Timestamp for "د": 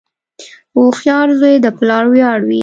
1.61-1.67